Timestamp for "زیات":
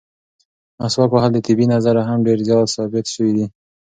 2.47-2.67